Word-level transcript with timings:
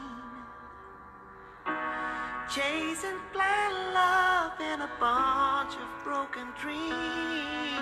Chasing 2.50 3.20
blind 3.32 3.94
love 3.94 4.58
in 4.60 4.80
a 4.80 4.90
bunch 4.98 5.74
of 5.74 5.88
broken 6.02 6.46
dreams. 6.60 7.78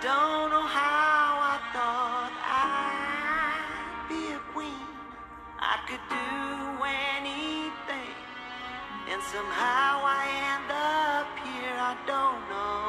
Don't 0.00 0.50
know 0.54 0.66
how 0.66 1.38
I 1.54 1.58
thought 1.74 2.34
I'd 2.46 4.08
be 4.08 4.22
a 4.32 4.40
queen. 4.52 4.88
I 5.58 5.76
could 5.88 6.04
do 6.08 6.30
anything, 7.18 8.14
and 9.10 9.20
somehow 9.34 10.02
I 10.06 10.22
end 10.54 10.70
up 10.70 11.28
here. 11.42 11.76
I 11.90 11.94
don't 12.06 12.42
know 12.52 12.85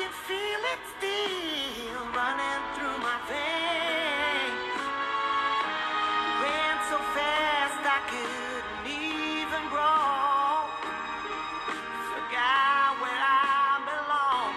can 0.00 0.12
feel 0.24 0.62
it 0.72 0.82
still 0.96 2.04
running 2.16 2.62
through 2.74 2.98
my 3.04 3.18
veins. 3.28 4.80
Ran 6.40 6.76
so 6.88 6.96
fast 7.12 7.82
I 7.84 8.00
couldn't 8.08 8.86
even 8.88 9.62
grow. 9.68 10.64
Forgot 12.12 12.96
where 13.02 13.22
I 13.28 13.76
belong. 13.92 14.52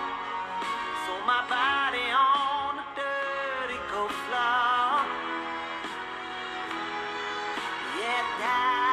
So 1.03 1.11
my 1.27 1.41
body 1.51 2.07
on 2.07 2.79
the 2.79 2.87
dirty 2.95 3.79
cold 3.91 4.15
floor. 4.23 5.03
Yet 7.99 8.27
I 8.39 8.92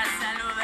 la 0.00 0.06
salud. 0.18 0.59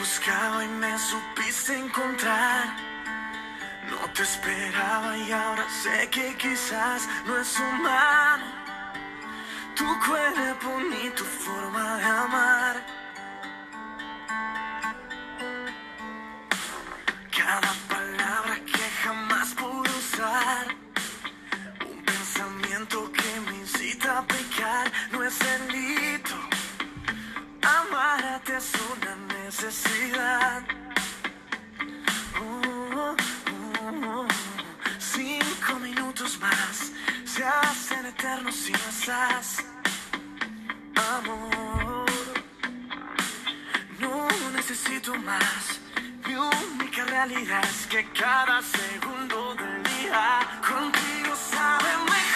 buscaba 0.00 0.64
y 0.64 0.68
me 0.68 0.98
supiste 0.98 1.76
encontrar. 1.76 2.64
No 3.90 3.98
te 4.14 4.22
esperaba 4.22 5.16
y 5.18 5.30
ahora 5.30 5.66
sé 5.82 6.08
que 6.08 6.34
quizás 6.36 7.06
no 7.26 7.38
es 7.38 7.50
humano. 7.58 8.46
Tu 9.76 9.86
cuerpo 10.06 10.68
ni 10.90 11.10
tu 11.10 11.24
forma 11.24 11.98
de 11.98 12.04
amar. 12.04 12.76
Cada 17.38 17.72
palabra 17.94 18.54
que 18.72 18.84
jamás 19.02 19.48
pude 19.60 19.90
usar. 20.04 20.64
Un 21.90 22.02
pensamiento 22.04 23.12
que 23.12 23.30
me 23.46 23.56
incita 23.64 24.18
a 24.18 24.22
pecar 24.26 24.90
no 25.12 25.22
es 25.24 25.38
el 25.54 25.62
lío. 25.72 25.99
necesidad. 29.62 30.62
Uh, 32.40 32.44
uh, 32.96 33.16
uh, 33.82 34.22
uh, 34.22 34.28
cinco 34.98 35.78
minutos 35.80 36.38
más 36.40 36.92
se 37.26 37.44
hacen 37.44 38.06
eternos 38.06 38.54
si 38.54 38.72
no 38.72 38.78
estás, 38.88 39.64
amor. 41.18 42.06
No 43.98 44.28
necesito 44.52 45.14
más. 45.16 45.80
Mi 46.26 46.34
única 46.34 47.04
realidad 47.04 47.62
es 47.64 47.86
que 47.86 48.04
cada 48.12 48.62
segundo 48.62 49.54
del 49.56 49.82
día 49.82 50.40
contigo 50.66 51.36
sabe 51.36 51.90
mejor. 52.04 52.29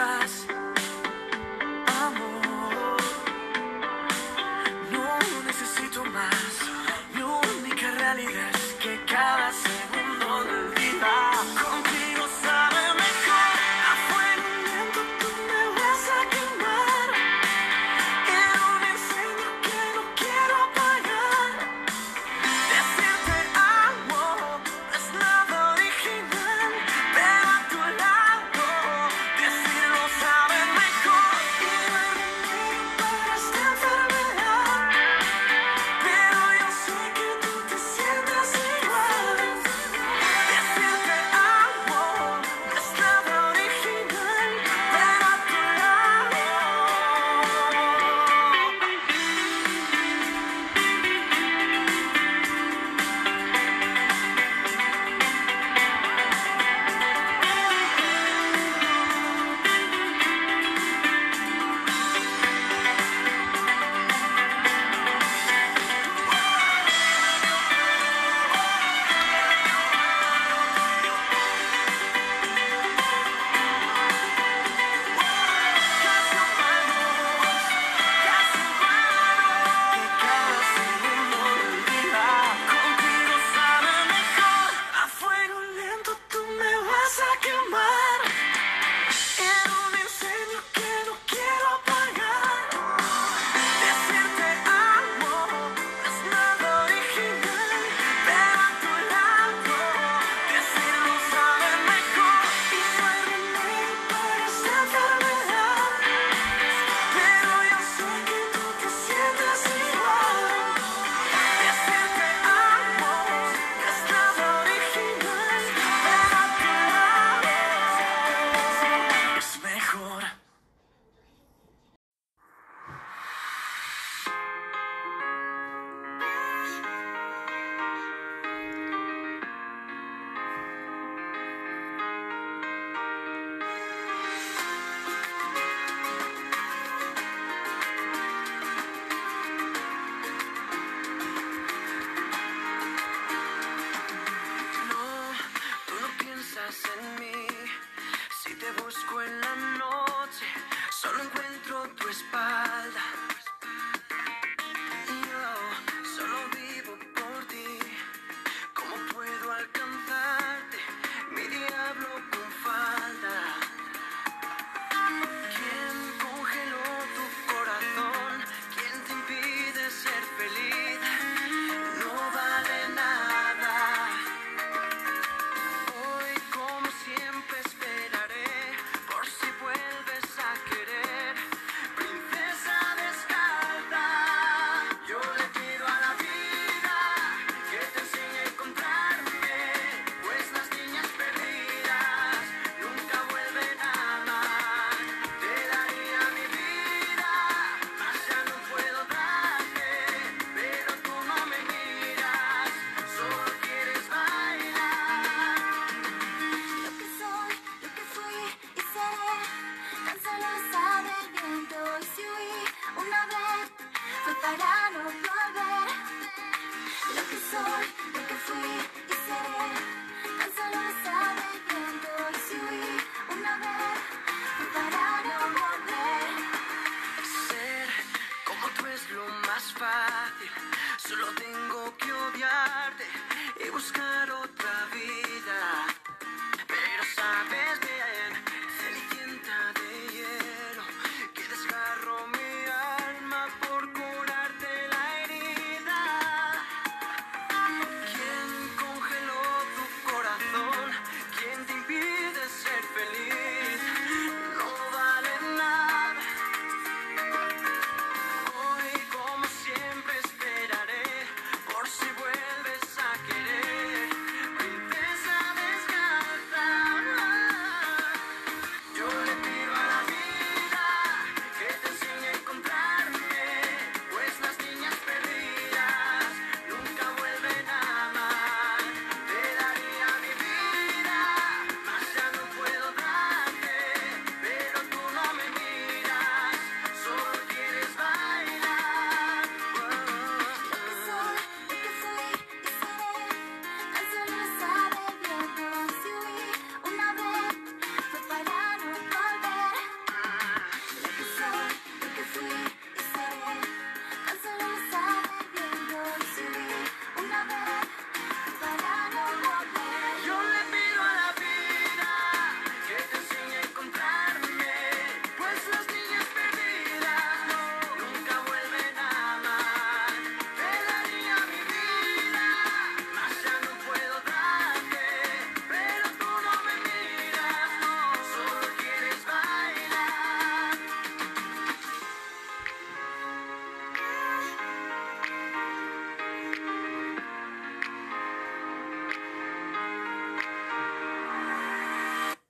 trust. 0.00 0.59